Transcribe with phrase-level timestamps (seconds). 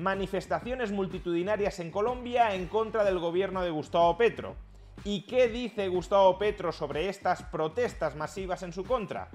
[0.00, 4.56] Manifestaciones multitudinarias en Colombia en contra del gobierno de Gustavo Petro.
[5.04, 9.28] ¿Y qué dice Gustavo Petro sobre estas protestas masivas en su contra?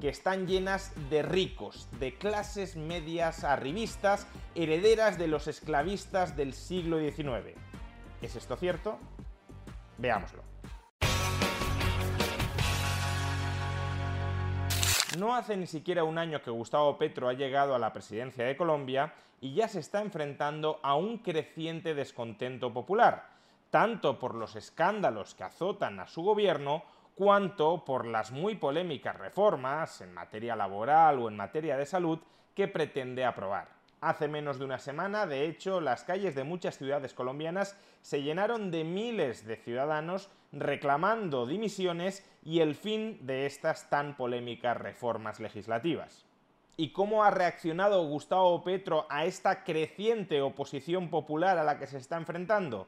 [0.00, 7.00] que están llenas de ricos, de clases medias arribistas, herederas de los esclavistas del siglo
[7.00, 7.56] XIX.
[8.22, 8.98] ¿Es esto cierto?
[9.98, 10.47] Veámoslo.
[15.16, 18.58] No hace ni siquiera un año que Gustavo Petro ha llegado a la presidencia de
[18.58, 23.30] Colombia y ya se está enfrentando a un creciente descontento popular,
[23.70, 26.82] tanto por los escándalos que azotan a su gobierno
[27.14, 32.18] cuanto por las muy polémicas reformas en materia laboral o en materia de salud
[32.54, 33.77] que pretende aprobar.
[34.00, 38.70] Hace menos de una semana, de hecho, las calles de muchas ciudades colombianas se llenaron
[38.70, 46.24] de miles de ciudadanos reclamando dimisiones y el fin de estas tan polémicas reformas legislativas.
[46.76, 51.98] ¿Y cómo ha reaccionado Gustavo Petro a esta creciente oposición popular a la que se
[51.98, 52.86] está enfrentando?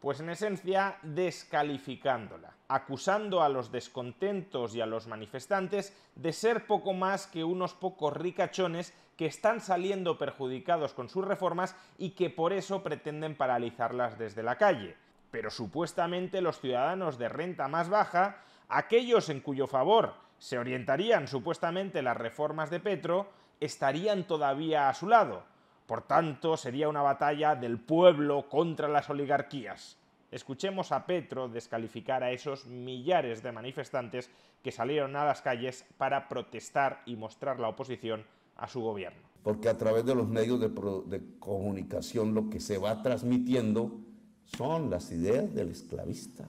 [0.00, 6.92] Pues en esencia descalificándola, acusando a los descontentos y a los manifestantes de ser poco
[6.92, 12.52] más que unos pocos ricachones que están saliendo perjudicados con sus reformas y que por
[12.52, 14.96] eso pretenden paralizarlas desde la calle.
[15.30, 22.02] Pero supuestamente los ciudadanos de renta más baja, aquellos en cuyo favor se orientarían supuestamente
[22.02, 25.55] las reformas de Petro, estarían todavía a su lado
[25.86, 29.96] por tanto, sería una batalla del pueblo contra las oligarquías.
[30.32, 34.28] Escuchemos a Petro descalificar a esos millares de manifestantes
[34.62, 38.24] que salieron a las calles para protestar y mostrar la oposición
[38.56, 39.20] a su gobierno.
[39.44, 44.00] Porque a través de los medios de, comunicación lo que se va transmitiendo
[44.44, 46.48] son las ideas del esclavista.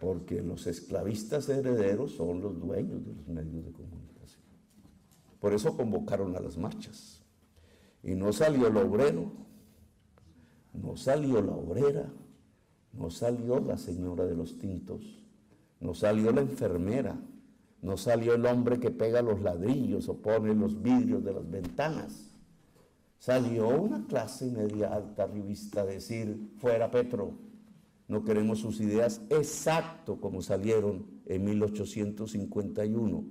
[0.00, 4.42] Porque los esclavistas herederos son los dueños de los medios de comunicación.
[5.38, 7.23] Por eso convocaron a las marchas.
[8.04, 9.32] Y no salió el obrero,
[10.74, 12.12] no salió la obrera,
[12.92, 15.24] no salió la señora de los tintos,
[15.80, 17.18] no salió la enfermera,
[17.80, 22.30] no salió el hombre que pega los ladrillos o pone los vidrios de las ventanas.
[23.18, 27.32] Salió una clase media alta arribista a decir, fuera Petro,
[28.06, 29.22] no queremos sus ideas.
[29.30, 33.24] Exacto como salieron en 1851,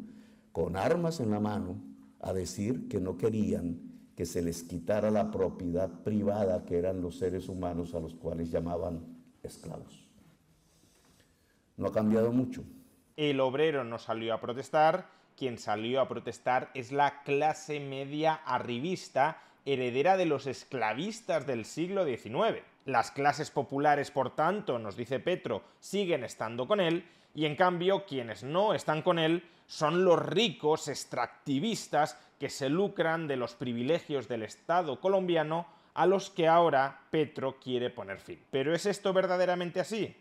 [0.52, 1.80] con armas en la mano,
[2.20, 7.18] a decir que no querían que se les quitara la propiedad privada que eran los
[7.18, 9.02] seres humanos a los cuales llamaban
[9.42, 10.08] esclavos.
[11.78, 12.64] No ha cambiado mucho.
[13.16, 19.42] El obrero no salió a protestar, quien salió a protestar es la clase media arribista
[19.66, 22.62] heredera de los esclavistas del siglo XIX.
[22.86, 28.06] Las clases populares, por tanto, nos dice Petro, siguen estando con él, y en cambio
[28.06, 34.28] quienes no están con él son los ricos extractivistas que se lucran de los privilegios
[34.28, 38.40] del Estado colombiano a los que ahora Petro quiere poner fin.
[38.52, 40.16] ¿Pero es esto verdaderamente así?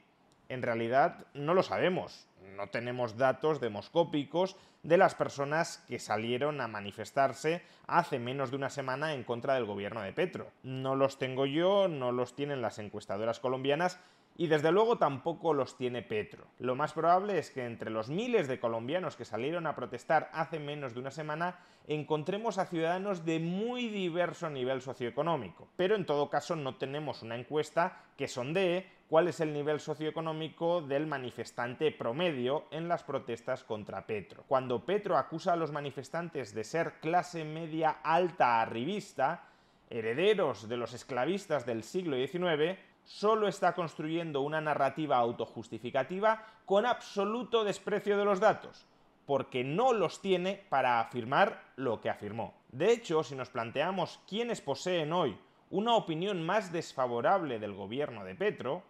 [0.49, 2.27] En realidad no lo sabemos.
[2.57, 8.71] No tenemos datos demoscópicos de las personas que salieron a manifestarse hace menos de una
[8.71, 10.51] semana en contra del gobierno de Petro.
[10.63, 14.01] No los tengo yo, no los tienen las encuestadoras colombianas
[14.37, 16.47] y desde luego tampoco los tiene Petro.
[16.59, 20.59] Lo más probable es que entre los miles de colombianos que salieron a protestar hace
[20.59, 25.69] menos de una semana encontremos a ciudadanos de muy diverso nivel socioeconómico.
[25.77, 30.81] Pero en todo caso no tenemos una encuesta que sondee cuál es el nivel socioeconómico
[30.81, 34.45] del manifestante promedio en las protestas contra Petro.
[34.49, 39.45] Cuando Petro acusa a los manifestantes de ser clase media alta arribista,
[39.91, 47.65] herederos de los esclavistas del siglo XIX, solo está construyendo una narrativa autojustificativa con absoluto
[47.65, 48.87] desprecio de los datos,
[49.27, 52.55] porque no los tiene para afirmar lo que afirmó.
[52.71, 55.39] De hecho, si nos planteamos quiénes poseen hoy
[55.71, 58.83] una opinión más desfavorable del gobierno de Petro,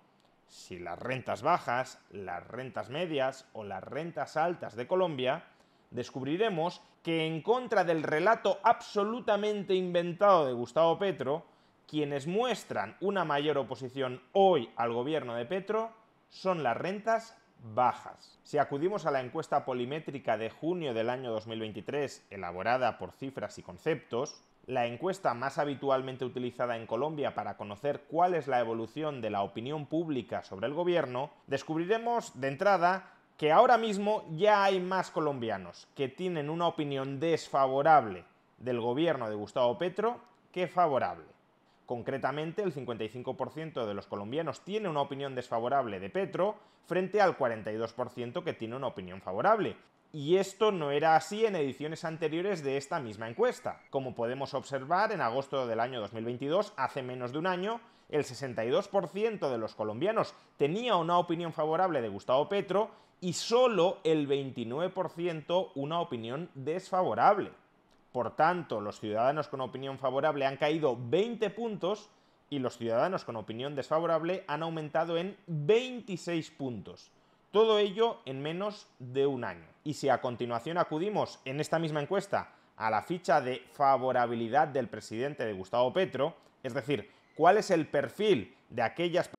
[0.49, 5.45] si las rentas bajas, las rentas medias o las rentas altas de Colombia,
[5.91, 11.45] descubriremos que en contra del relato absolutamente inventado de Gustavo Petro,
[11.87, 15.91] quienes muestran una mayor oposición hoy al gobierno de Petro
[16.29, 17.37] son las rentas
[17.75, 18.39] bajas.
[18.43, 23.63] Si acudimos a la encuesta polimétrica de junio del año 2023, elaborada por cifras y
[23.63, 29.31] conceptos, la encuesta más habitualmente utilizada en Colombia para conocer cuál es la evolución de
[29.31, 35.11] la opinión pública sobre el gobierno, descubriremos de entrada que ahora mismo ya hay más
[35.11, 38.25] colombianos que tienen una opinión desfavorable
[38.59, 40.21] del gobierno de Gustavo Petro
[40.53, 41.32] que favorable.
[41.93, 46.57] Concretamente, el 55% de los colombianos tiene una opinión desfavorable de Petro
[46.87, 49.77] frente al 42% que tiene una opinión favorable.
[50.11, 53.83] Y esto no era así en ediciones anteriores de esta misma encuesta.
[53.91, 57.79] Como podemos observar, en agosto del año 2022, hace menos de un año,
[58.09, 62.91] el 62% de los colombianos tenía una opinión favorable de Gustavo Petro
[63.21, 67.51] y solo el 29% una opinión desfavorable.
[68.13, 72.11] Por tanto, los ciudadanos con opinión favorable han caído 20 puntos
[72.51, 77.11] y los ciudadanos con opinión desfavorable han aumentado en 26 puntos.
[77.51, 79.67] Todo ello en menos de un año.
[79.85, 84.89] Y si a continuación acudimos en esta misma encuesta a la ficha de favorabilidad del
[84.89, 89.31] presidente de Gustavo Petro, es decir, cuál es el perfil de aquellas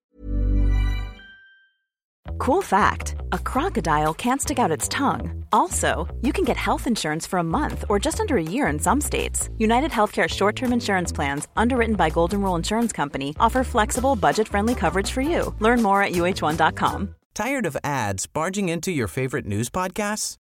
[2.40, 5.44] Cool fact, a crocodile can't stick out its tongue.
[5.52, 8.80] Also, you can get health insurance for a month or just under a year in
[8.80, 9.50] some states.
[9.58, 14.48] United Healthcare short term insurance plans, underwritten by Golden Rule Insurance Company, offer flexible, budget
[14.48, 15.54] friendly coverage for you.
[15.60, 17.16] Learn more at uh1.com.
[17.34, 20.36] Tired of ads barging into your favorite news podcasts?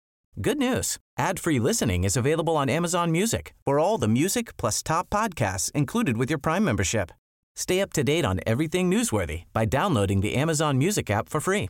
[0.42, 4.82] Good news ad free listening is available on Amazon Music for all the music plus
[4.82, 7.12] top podcasts included with your Prime membership.
[7.56, 11.70] Stay up to date on everything newsworthy by downloading the Amazon Music app for free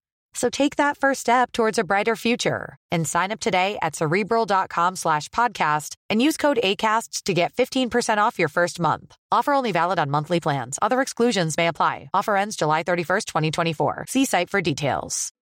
[0.33, 4.95] So take that first step towards a brighter future and sign up today at cerebral.com
[4.95, 9.15] slash podcast and use code ACasts to get 15% off your first month.
[9.31, 10.79] Offer only valid on monthly plans.
[10.81, 12.09] Other exclusions may apply.
[12.13, 14.05] Offer ends July 31st, 2024.
[14.07, 15.33] See site for details.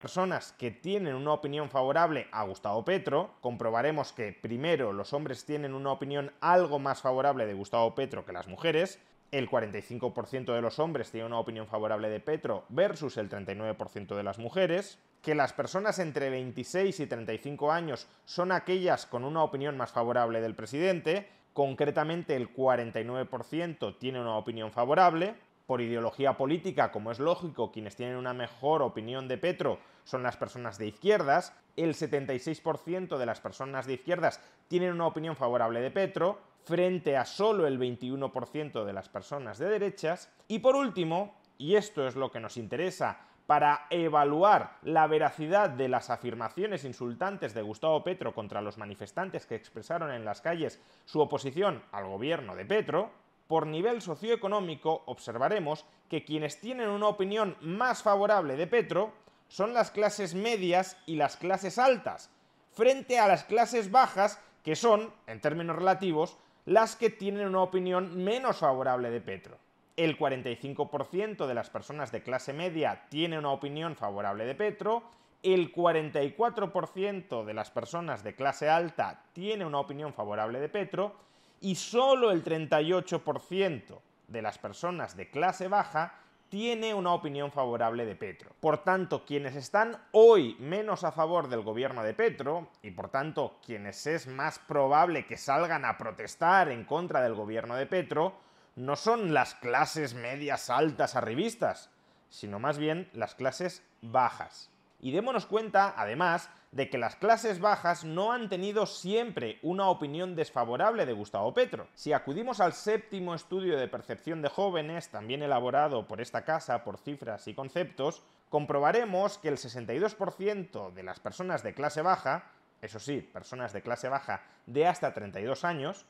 [0.00, 5.74] Personas que tienen una opinión favorable a Gustavo Petro, comprobaremos que primero los hombres tienen
[5.74, 8.98] una opinión algo más favorable de Gustavo Petro que las mujeres,
[9.30, 14.22] el 45% de los hombres tiene una opinión favorable de Petro versus el 39% de
[14.22, 19.76] las mujeres, que las personas entre 26 y 35 años son aquellas con una opinión
[19.76, 25.34] más favorable del presidente, concretamente el 49% tiene una opinión favorable,
[25.70, 30.36] por ideología política, como es lógico, quienes tienen una mejor opinión de Petro son las
[30.36, 35.92] personas de izquierdas, el 76% de las personas de izquierdas tienen una opinión favorable de
[35.92, 40.32] Petro, frente a solo el 21% de las personas de derechas.
[40.48, 45.88] Y por último, y esto es lo que nos interesa para evaluar la veracidad de
[45.88, 51.20] las afirmaciones insultantes de Gustavo Petro contra los manifestantes que expresaron en las calles su
[51.20, 53.10] oposición al gobierno de Petro,
[53.48, 59.12] por nivel socioeconómico observaremos que quienes tienen una opinión más favorable de Petro
[59.48, 62.30] son las clases medias y las clases altas,
[62.70, 68.22] frente a las clases bajas que son, en términos relativos, las que tienen una opinión
[68.22, 69.58] menos favorable de Petro.
[69.96, 75.02] El 45% de las personas de clase media tiene una opinión favorable de Petro,
[75.42, 81.14] el 44% de las personas de clase alta tiene una opinión favorable de Petro
[81.60, 83.98] y solo el 38%
[84.28, 86.14] de las personas de clase baja
[86.50, 88.50] tiene una opinión favorable de Petro.
[88.60, 93.58] Por tanto, quienes están hoy menos a favor del gobierno de Petro, y por tanto
[93.64, 98.34] quienes es más probable que salgan a protestar en contra del gobierno de Petro,
[98.74, 101.88] no son las clases medias altas arribistas,
[102.28, 104.70] sino más bien las clases bajas.
[105.00, 110.36] Y démonos cuenta, además, de que las clases bajas no han tenido siempre una opinión
[110.36, 111.88] desfavorable de Gustavo Petro.
[111.94, 116.98] Si acudimos al séptimo estudio de percepción de jóvenes, también elaborado por esta casa por
[116.98, 122.50] cifras y conceptos, comprobaremos que el 62% de las personas de clase baja,
[122.82, 126.06] eso sí, personas de clase baja de hasta 32 años,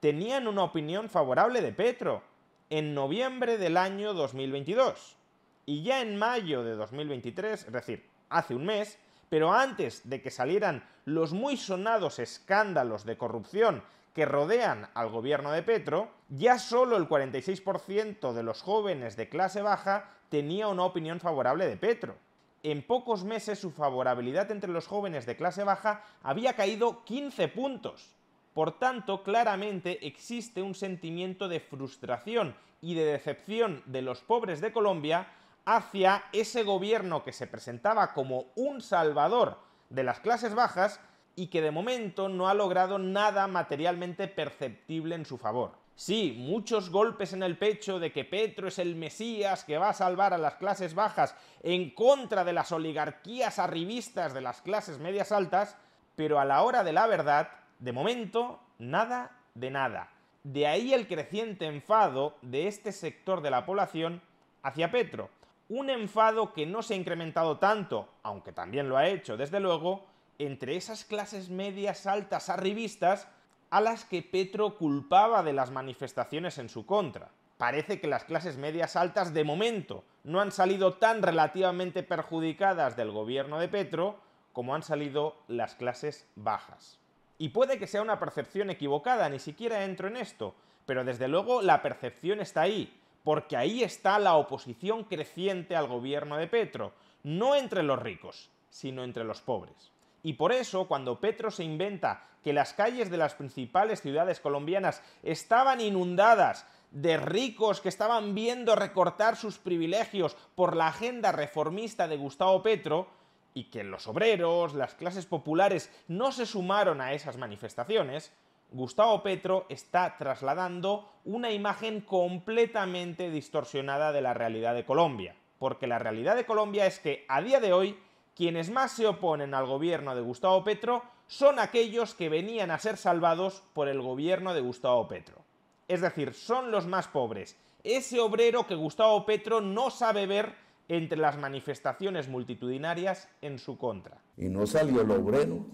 [0.00, 2.22] tenían una opinión favorable de Petro.
[2.70, 5.18] en noviembre del año 2022.
[5.66, 8.98] Y ya en mayo de 2023, es decir, hace un mes,
[9.28, 13.82] pero antes de que salieran los muy sonados escándalos de corrupción
[14.14, 19.62] que rodean al gobierno de Petro, ya solo el 46% de los jóvenes de clase
[19.62, 22.16] baja tenía una opinión favorable de Petro.
[22.62, 28.14] En pocos meses su favorabilidad entre los jóvenes de clase baja había caído 15 puntos.
[28.54, 34.72] Por tanto, claramente existe un sentimiento de frustración y de decepción de los pobres de
[34.72, 35.26] Colombia
[35.64, 39.58] hacia ese gobierno que se presentaba como un salvador
[39.90, 41.00] de las clases bajas
[41.36, 45.82] y que de momento no ha logrado nada materialmente perceptible en su favor.
[45.94, 49.94] Sí, muchos golpes en el pecho de que Petro es el Mesías que va a
[49.94, 55.32] salvar a las clases bajas en contra de las oligarquías arribistas de las clases medias
[55.32, 55.76] altas,
[56.16, 60.10] pero a la hora de la verdad, de momento, nada de nada.
[60.44, 64.22] De ahí el creciente enfado de este sector de la población
[64.62, 65.30] hacia Petro.
[65.74, 70.04] Un enfado que no se ha incrementado tanto, aunque también lo ha hecho, desde luego,
[70.38, 73.26] entre esas clases medias altas arribistas
[73.70, 77.30] a las que Petro culpaba de las manifestaciones en su contra.
[77.56, 83.10] Parece que las clases medias altas de momento no han salido tan relativamente perjudicadas del
[83.10, 84.18] gobierno de Petro
[84.52, 86.98] como han salido las clases bajas.
[87.38, 91.62] Y puede que sea una percepción equivocada, ni siquiera entro en esto, pero desde luego
[91.62, 92.92] la percepción está ahí,
[93.24, 99.04] porque ahí está la oposición creciente al gobierno de Petro, no entre los ricos, sino
[99.04, 99.92] entre los pobres.
[100.22, 105.02] Y por eso, cuando Petro se inventa que las calles de las principales ciudades colombianas
[105.22, 112.16] estaban inundadas de ricos que estaban viendo recortar sus privilegios por la agenda reformista de
[112.16, 113.08] Gustavo Petro,
[113.54, 118.32] y que los obreros, las clases populares no se sumaron a esas manifestaciones,
[118.72, 125.36] Gustavo Petro está trasladando una imagen completamente distorsionada de la realidad de Colombia.
[125.58, 127.98] Porque la realidad de Colombia es que a día de hoy
[128.34, 132.96] quienes más se oponen al gobierno de Gustavo Petro son aquellos que venían a ser
[132.96, 135.44] salvados por el gobierno de Gustavo Petro.
[135.88, 140.54] Es decir, son los más pobres, ese obrero que Gustavo Petro no sabe ver
[140.88, 144.18] entre las manifestaciones multitudinarias en su contra.
[144.36, 145.64] Y no salió el obrero,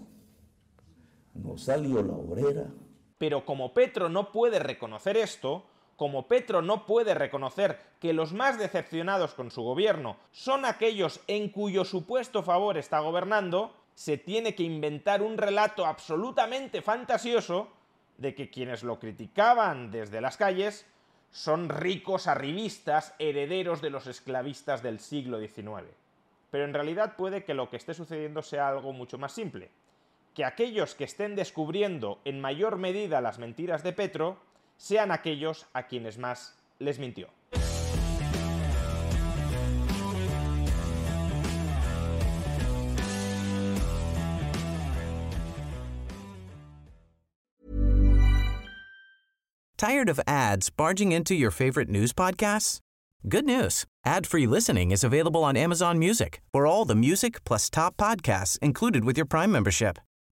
[1.35, 2.67] no salió la obrera.
[3.19, 5.63] Pero como Petro no puede reconocer esto,
[5.95, 11.49] como Petro no puede reconocer que los más decepcionados con su gobierno son aquellos en
[11.49, 17.67] cuyo supuesto favor está gobernando, se tiene que inventar un relato absolutamente fantasioso
[18.17, 20.85] de que quienes lo criticaban desde las calles
[21.31, 25.83] son ricos arribistas herederos de los esclavistas del siglo XIX.
[26.49, 29.69] Pero en realidad puede que lo que esté sucediendo sea algo mucho más simple,
[30.39, 34.37] que aquellos que estén descubriendo en mayor medida las mentiras de Petro
[34.77, 37.27] sean aquellos a quienes más les mintió.
[49.75, 52.79] Tired of ads barging into your favorite news podcasts?
[53.27, 53.83] Good news.
[54.05, 56.39] Ad-free listening is available on Amazon Music.
[56.53, 59.99] For all the music plus top podcasts included with your Prime membership.